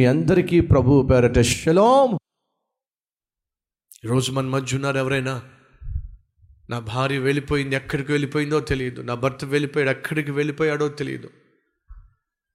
మీ 0.00 0.06
అందరికీ 0.06 0.60
ప్రభు 0.60 1.08
పేరట 1.10 1.38
షలోం 1.38 2.18
ఈరోజు 4.04 4.32
మన 4.32 4.46
మధ్య 4.46 4.76
ఉన్నారు 4.76 4.98
ఎవరైనా? 4.98 5.42
నా 6.70 6.78
భార్య 6.78 7.18
వెళ్ళిపోయింది 7.18 7.76
ఎక్కడికి 7.76 8.12
వెళ్ళిపోయిందో 8.12 8.60
తెలియదు. 8.60 9.00
నా 9.00 9.14
భర్త 9.14 9.44
వెళ్ళిపోయాడు 9.44 9.90
ఎక్కడికి 9.90 10.30
వెళ్ళిపోయాడో 10.30 10.88
తెలియదు. 10.88 11.30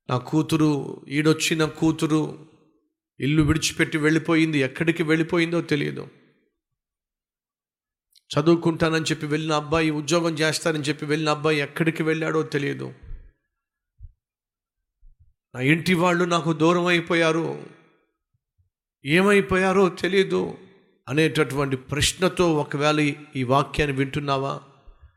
నా 0.09 0.17
కూతురు 0.17 1.01
ఈడొచ్చిన 1.07 1.65
కూతురు 1.65 2.47
ఇల్లు 3.19 3.41
విడిచిపెట్టి 3.41 3.97
వెళ్ళిపోయింది 3.97 4.57
ఎక్కడికి 4.57 5.03
వెళ్ళిపోయిందో 5.03 5.61
తెలియదు. 5.61 6.07
చదువుకుంటానని 8.31 9.05
చెప్పి 9.05 9.25
వెళ్ళిన 9.25 9.53
అబ్బాయి 9.53 9.89
ఉద్యోగం 9.89 10.33
చేస్తానని 10.33 10.83
చెప్పి 10.83 11.05
వెళ్ళిన 11.05 11.29
అబ్బాయి 11.29 11.59
ఎక్కడికి 11.59 12.03
వెళ్ళాడో 12.03 12.43
తెలియదు. 12.43 12.93
నా 15.55 15.61
ఇంటి 15.61 15.93
వాళ్ళు 15.93 16.25
నాకు 16.25 16.53
దూరం 16.53 16.85
అయిపోయారు. 16.85 17.63
ఏమైపోయారో 19.05 19.89
తెలియదు 19.89 20.57
అనేటటువంటి 21.09 21.75
ప్రశ్నతో 21.75 22.53
ఒకవేళ 22.53 23.13
ఈ- 23.35 23.43
వాక్యాన్ని 23.43 23.97
వింటున్నావా? 23.97 24.61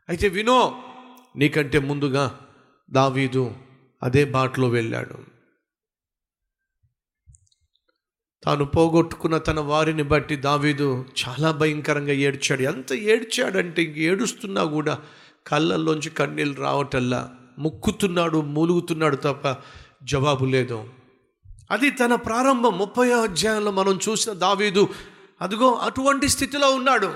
అయితే 0.09 0.27
వినో 0.27 0.81
నీకంటే 1.35 1.79
ముందుగా 1.79 2.39
దావీదు 2.91 3.55
అదే 4.03 4.25
బాటలో 4.25 4.69
వెళ్ళాడు. 4.69 5.15
తాను 8.43 8.65
పోగొట్టుకున్న 8.65 9.37
తన 9.37 9.59
వారిని 9.59 10.03
బట్టి 10.03 10.35
దావీదు 10.35 11.05
చాలా 11.27 11.51
భయంకరంగా 11.51 12.11
ఏడ్చాడు. 12.11 12.61
ఎంత 12.61 12.93
ఏడ్చాడంటే 12.93 13.83
ఇంక 13.83 13.97
ఏడుస్తున్నా 13.97 14.63
కూడా 14.63 14.99
కళ్ళల్లోంచి 15.47 16.09
కన్నీళ్ళు 16.09 16.61
రావటల్లా 16.61 17.35
ముక్కుతున్నాడు 17.59 18.41
మూలుగుతున్నాడు 18.41 19.15
తప్ప 19.15 19.57
జవాబు 20.03 20.45
లేదు. 20.45 20.89
అది 21.71 21.89
తన 21.91 22.15
ప్రారంభం 22.15 22.77
ముప్పై 22.77 23.11
అధ్యాయంలో 23.11 23.71
మనం 23.71 23.99
చూసిన 24.09 24.33
దావీదు 24.33 24.89
అదిగో 25.41 25.73
అటువంటి 25.73 26.29
స్థితిలో 26.29 26.71
ఉన్నాడు. 26.71 27.13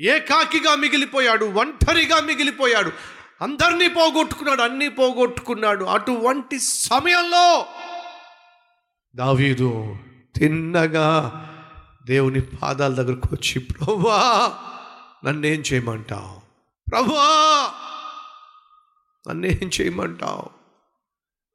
ఏకాకిగా 0.00 0.74
మిగిలిపోయాడు 0.74 1.44
ఒంటరిగా 1.44 2.20
మిగిలిపోయాడు. 2.20 2.92
అందరినీ 3.42 3.88
పోగొట్టుకున్నాడు 3.88 4.62
అన్నీ 4.62 4.88
పోగొట్టుకున్నాడు. 4.88 5.84
అటువంటి 5.84 6.60
సమయంలో 6.60 7.66
దావీదు 9.16 9.96
తిన్నగా 10.36 11.40
దేవుని 12.06 12.40
పాదాల 12.40 12.94
దగ్గరకు 12.94 13.28
వచ్చి 13.32 13.58
ప్రభా 13.58 14.52
నన్నేం 15.24 15.60
చేయమంటావు? 15.60 16.40
ప్రభా 16.90 17.70
నన్నేం 19.28 19.70
చేయమంటావు? 19.80 20.50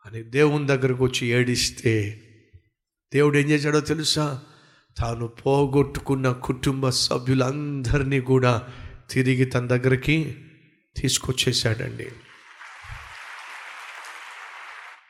అని 0.05 0.23
దేవుని 0.23 0.67
దగ్గరకు 0.67 1.03
వచ్చి 1.03 1.27
ఏడిస్తే 1.27 2.21
దేవుడు 3.13 3.37
ఏం 3.37 3.49
చేశాడో 3.49 3.79
తెలుసా? 3.79 4.39
తాను 4.97 5.27
పోగొట్టుకున్న 5.27 6.31
కుటుంబ 6.31 6.89
సభ్యులందరినీ 6.89 8.19
కూడా 8.19 8.67
తిరిగి 9.09 9.45
తన 9.45 9.67
దగ్గరికి 9.67 10.45
తీసుకొచ్చేసాడండి 10.95 12.11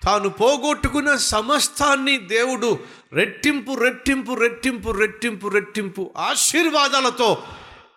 తాను 0.03 0.29
పోగొట్టుకున్న 0.29 1.15
సమస్తాన్ని 1.15 2.17
దేవుడు 2.17 2.79
రెట్టింపు 3.13 3.71
రెట్టింపు 3.73 4.33
రెట్టింపు 4.33 4.91
రెట్టింపు 4.91 5.47
రెట్టింపు 5.47 6.13
ఆశీర్వాదాలతో 6.17 7.43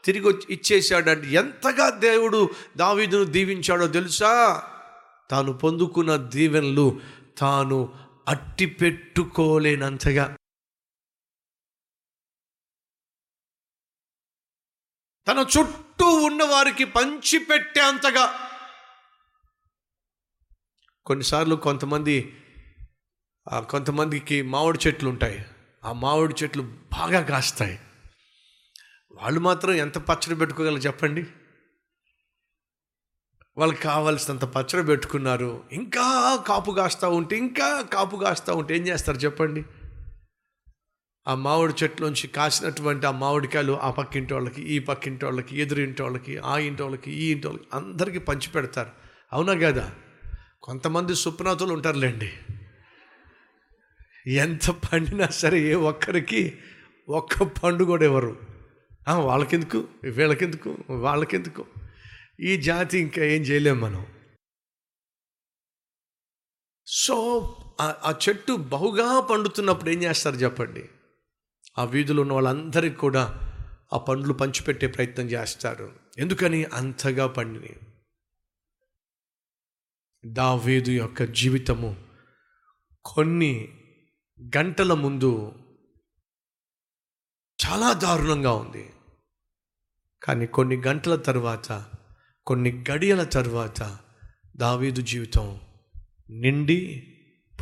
తిరిగి 0.05 0.29
వచ్చి 0.29 0.47
ఇచ్చేశాడండి 0.51 1.27
ఎంతగా 1.29 1.91
దేవుడు 1.91 2.51
దావీదును 2.77 3.25
దీవించాడో 3.25 3.87
తెలుసా? 3.87 4.63
తాను 5.31 5.53
పొందుకున్న 5.53 6.17
దీవెనలు 6.17 7.01
తాను 7.39 7.95
అట్టి 8.29 8.67
పెట్టుకోలేనంతగా. 8.67 10.37
తన 15.29 15.47
చుట్టూ 15.59 16.07
ఉన్న 16.07 16.43
వారికి 16.43 16.85
పంచిపెట్టేంతగా 16.85 18.25
కొన్నిసార్లు 21.07 21.57
కొంతమంది 21.57 22.37
కొంతమందికి 23.71 24.43
మామిడి 24.43 24.79
చెట్లు 24.87 25.09
ఉంటాయి 25.09 25.45
ఆ 25.85 25.93
మామిడి 25.93 26.35
చెట్లు 26.43 26.63
బాగా 26.93 27.21
కాస్తాయి. 27.23 27.79
వాళ్ళు 29.15 29.41
మాత్రం 29.41 29.73
ఎంత 29.73 29.99
పచ్చడి 29.99 30.35
పెట్టుకోగలరు 30.35 30.81
చెప్పండి? 30.81 31.27
వాళ్ళకి 33.57 33.81
కావాల్సినంత 33.81 34.45
పచ్చడి 34.45 34.87
పెట్టుకున్నారు. 34.87 35.63
ఇంకా 35.73 36.37
కాపు 36.47 36.71
కాస్తూ 36.71 37.11
ఉంటే 37.11 37.37
ఇంకా 37.37 37.83
కాపు 37.83 38.17
కాస్తూ 38.17 38.55
ఉంటే 38.55 38.77
ఏం 38.77 38.87
చేస్తారు 38.87 39.17
చెప్పండి? 39.17 39.65
ఆ 41.29 41.35
మామిడి 41.35 41.85
చెట్లోంచి 41.85 42.27
కాసినటువంటి 42.27 43.07
ఆ 43.07 43.11
మామిడికాయలు 43.11 43.73
ఆ 43.73 43.91
పక్కింటి 43.91 44.35
వాళ్ళకి 44.35 44.63
ఈ 44.63 44.79
పక్కింటి 44.79 45.25
వాళ్ళకి 45.25 45.61
ఎదురింటి 45.61 46.03
వాళ్ళకి 46.03 46.39
ఆ 46.39 46.59
ఇంటి 46.59 46.83
వాళ్ళకి 46.83 47.11
ఈ 47.11 47.33
ఇంటి 47.33 47.47
వాళ్ళకి 47.47 47.67
అందరికీ 47.75 48.19
పంచి 48.19 48.51
పెడతారు. 48.51 48.91
అవునా 49.33 49.55
కదా? 49.55 49.95
కొంతమంది 50.63 51.15
సుప్నాథులు 51.15 51.73
ఉంటారులేండి. 51.73 52.33
ఎంత 54.27 54.71
పండినా 54.71 55.27
సరే 55.27 55.61
ఏ 55.61 55.75
ఒక్కరికి 55.75 56.59
ఒక్క 57.09 57.43
పండు 57.43 57.85
కూడా 57.85 58.05
ఎవరు 58.05 58.52
వాళ్ళకెందుకు? 59.09 59.89
వీళ్ళకెందుకు? 60.05 60.77
వాళ్ళకెందుకు? 60.91 61.67
ఈ 62.41 62.57
జాతి 62.57 62.99
ఇంకా 62.99 63.23
ఏం 63.23 63.43
చేయలేం 63.43 63.81
మనం. 63.81 64.07
సో 66.87 67.41
ఆ- 67.81 68.19
చెట్టు 68.29 68.53
బహుగా 68.53 69.21
పండుతున్నప్పుడు 69.21 69.91
ఏం 69.91 70.03
చేస్తారు 70.03 70.37
చెప్పండి? 70.37 70.89
ఆ 71.79 71.85
వీధిలో 71.85 72.23
ఉన్న 72.23 72.33
వాళ్ళందరికీ 72.33 72.97
కూడా 72.97 73.53
ఆ 73.93 73.99
పండ్లు 73.99 74.33
పంచిపెట్టే 74.33 74.87
ప్రయత్నం 74.87 75.27
చేస్తారు. 75.27 75.93
ఎందుకని? 76.19 76.65
అంతగా 76.65 77.27
పండిని 77.27 77.77
దావీదు 80.27 80.91
యొక్క 80.91 81.23
జీవితము 81.23 82.05
కొన్ని 83.05 83.79
గంటల 84.57 84.93
ముందు 84.93 85.53
చాలా 87.67 87.93
దారుణంగా 87.93 88.53
ఉంది. 88.53 88.91
కానీ 90.23 90.47
కొన్ని 90.47 90.77
గంటల 90.77 91.17
తర్వాత 91.17 91.87
కొన్ని 92.47 92.85
గడియల 92.91 93.25
తర్వాత 93.25 93.99
దావీదు 94.57 95.03
జీవితం 95.03 95.61
నిండి 96.31 97.09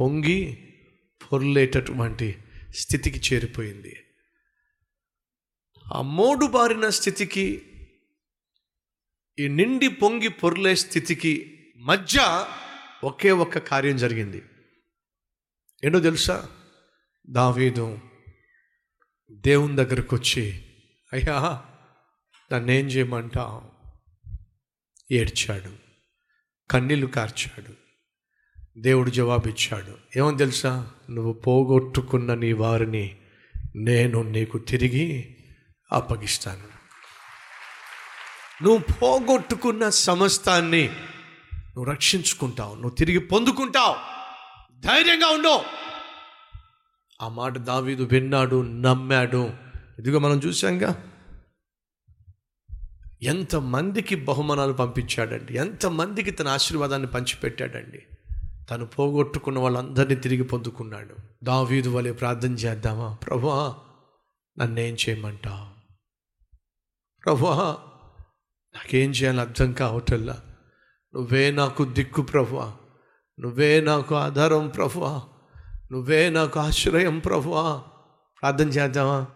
పొంగి 0.01 0.69
పొర్లేటటువంటి 1.33 2.39
స్థితికి 2.75 3.35
చేరిపోయింది. 3.35 3.97
ఆ 5.95 6.03
మోడు 6.03 6.47
బారిన 6.47 6.89
స్థితికి 6.89 7.63
ఈ 9.39 9.49
నిండి 9.49 9.89
పొంగి 9.89 10.29
పొర్లే 10.29 10.75
స్థితికి 10.75 11.57
మధ్య 11.77 12.47
ఒకే 13.05 13.31
ఒక్క 13.31 13.59
కార్యం 13.59 13.97
జరిగింది. 13.97 14.43
ఏంటో 15.85 16.01
తెలుసా? 16.01 16.49
దావీదు 17.31 17.99
దేవుని 19.33 19.77
దగ్గరకు 19.77 20.17
వచ్చి 20.17 20.63
అయ్యా 21.13 21.63
నన్నేం 22.53 22.87
చేయమంటావు? 22.87 23.63
ఏడ్చాడు. 25.13 25.71
కన్నీళ్ళు 26.71 27.07
కార్చాడు. 27.07 27.75
దేవుడు 28.79 29.11
జవాబిచ్చాడు 29.11 30.19
ఏమని 30.19 30.37
తెలుసా? 30.37 30.91
నువ్వు 31.11 31.33
పోగొట్టుకున్న 31.33 32.35
నీ 32.35 32.53
వారిని 32.53 33.17
నేను 33.77 34.23
నీకు 34.23 34.59
తిరిగి 34.59 35.37
అప్పగిస్తాను. 35.93 36.81
నువ్వు 38.65 38.95
పోగొట్టుకున్న 38.95 39.89
సమస్తాన్ని 39.89 40.89
నువ్వు 41.55 41.85
రక్షించుకుంటావు 41.85 42.75
నువ్వు 42.75 42.91
తిరిగి 42.91 43.19
పొందుకుంటావు. 43.19 43.97
ధైర్యంగా 44.81 45.27
ఉండవు 45.27 45.80
ఆ 47.23 47.29
మాట 47.29 47.59
దావీదు 47.59 48.05
విన్నాడు 48.05 48.63
నమ్మాడు. 48.63 49.51
ఇదిగో 49.99 50.19
మనం 50.19 50.39
చూసాంగా 50.39 51.13
ఎంతమందికి 53.23 54.15
బహుమానాలు 54.15 54.73
పంపించాడండి 54.73 55.55
ఎంతమందికి 55.55 56.31
తన 56.31 56.49
ఆశీర్వాదాన్ని 56.49 57.09
పంచిపెట్టాడండి. 57.09 58.03
తను 58.71 58.87
పోగొట్టుకున్న 58.87 59.59
వాళ్ళందరినీ 59.59 60.15
తిరిగి 60.15 60.43
పొందుకున్నాడు. 60.43 61.15
దావీదు 61.45 61.91
వలె 61.91 62.13
ప్రార్థన 62.13 62.53
చేద్దామా? 62.53 63.15
ప్రభా 63.15 63.77
నన్నేం 64.59 64.97
చేయమంటావు? 65.09 65.81
ప్రభా 67.25 67.79
నాకేం 68.75 69.11
చేయాలో 69.11 69.41
అర్థం 69.41 69.73
కావటల్లా 69.73 70.41
నువ్వే 71.15 71.51
నాకు 71.51 71.85
దిక్కు 71.85 72.23
ప్రభువా. 72.23 72.75
నువ్వే 73.41 73.81
నాకు 73.81 74.15
ఆధారం 74.15 74.69
ప్రభువా. 74.69 75.23
నువ్వే 75.93 76.31
నాకు 76.31 76.61
ఆశ్రయం 76.61 77.19
ప్రభువా. 77.19 77.83
ప్రార్థన 78.43 78.69
చేద్దామా? 78.69 79.27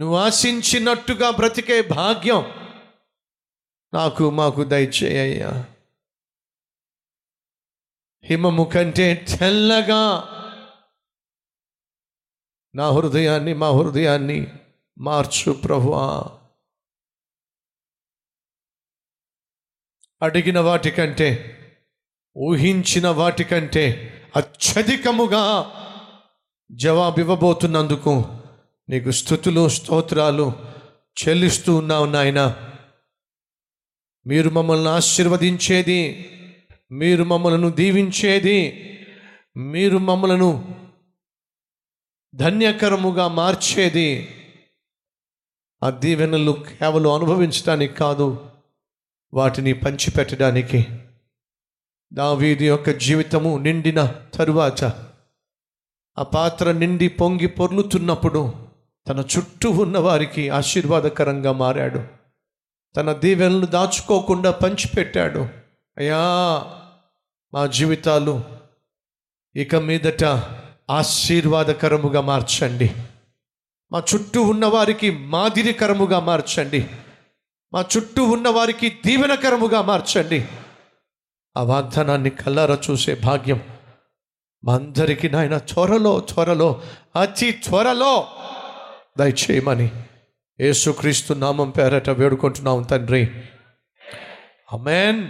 నువ్వు 0.00 0.16
ఆశించినట్టుగా 0.16 1.30
బ్రతికే 1.30 1.82
భాగ్యం 1.82 2.44
నాకు 3.94 4.30
మాకు 4.30 4.64
దయచేయ్యా 4.64 5.66
హిమము 8.24 8.70
కంటే 8.74 9.26
తెల్లగా 9.38 10.34
నా 12.74 12.90
హృదయాన్ని 12.90 13.54
మా 13.54 13.70
హృదయాన్ని 13.70 14.52
మార్చు 14.98 15.52
ప్రభువా. 15.52 16.38
అడిగిన 20.22 20.60
వాటికంటే 20.60 21.58
ఊహించిన 22.38 23.08
వాటికంటే 23.08 24.14
అత్యధికముగా 24.36 25.72
జవాబివ్వబోతున్నందుకు 26.72 28.24
నీకు 28.88 29.10
స్థుతులు 29.10 29.68
స్తోత్రాలు 29.68 30.52
చెల్లిస్తూ 31.18 31.76
ఉన్నావు 31.76 32.06
నాయన. 32.06 32.70
మీరు 34.26 34.50
మమ్మల్ని 34.50 34.88
ఆశీర్వదించేది 34.88 36.30
మీరు 36.90 37.24
మమ్మలను 37.24 37.70
దీవించేది 37.70 38.58
మీరు 39.56 39.98
మమ్మలను 39.98 40.80
ధన్యకరముగా 42.34 43.28
మార్చేది. 43.28 44.28
ఆ 45.82 45.90
దీవెనలు 45.90 46.64
కేవలం 46.68 47.12
అనుభవించడానికి 47.12 47.94
కాదు 47.94 48.50
వాటిని 49.34 49.72
పంచిపెట్టడానికి 49.72 50.86
దావీది 52.12 52.66
యొక్క 52.66 52.90
జీవితము 52.90 53.58
నిండిన 53.58 54.14
తరువాత 54.34 54.84
ఆ 56.18 56.22
పాత్ర 56.22 56.72
నిండి 56.72 57.08
పొంగి 57.08 57.46
పొర్లుతున్నప్పుడు 57.46 58.52
తన 59.08 59.24
చుట్టూ 59.38 59.70
ఉన్న 59.70 59.98
వారికి 59.98 60.48
ఆశీర్వాదకరంగా 60.48 61.52
మారాడు. 61.52 62.04
తన 62.96 63.12
దీవెనలు 63.12 63.66
దాచుకోకుండా 63.66 64.50
పంచిపెట్టాడు. 64.50 65.48
అయ్యా 65.98 66.18
మా 67.54 67.66
జీవితాలు 67.66 68.42
ఇక 69.56 69.74
మీదట 69.74 70.24
ఆశీర్వాదకరముగా 70.90 72.20
మార్చండి. 72.20 72.94
మా 73.92 74.02
చుట్టూ 74.14 74.42
ఉన్నవారికి 74.42 75.10
మాదిరికరముగా 75.10 76.20
మార్చండి. 76.20 76.88
మా 77.72 77.84
చుట్టూ 77.96 78.24
ఉన్న 78.24 78.48
వారికి 78.48 78.98
దీవెనకరముగా 79.06 79.82
మార్చండి. 79.82 80.48
ఆ 81.56 81.62
వాగ్దానాన్ని 81.62 82.30
కల్లారా 82.30 82.78
చూసే 82.90 83.14
భాగ్యం. 83.14 83.62
మా 84.64 84.74
అందరికీ 84.74 85.28
నాయన 85.28 85.58
త్వరలో 85.58 86.20
త్వరలో 86.20 86.82
అతి 87.20 87.50
త్వరలో 87.52 88.26
దయచేయమని 89.18 89.90
యేసుక్రీస్తు 90.60 91.34
నామం 91.34 91.70
పేరట 91.70 92.10
వేడుకుంటున్నాం 92.10 92.82
తండ్రి. 92.82 93.30
అమెన్ 94.72 95.28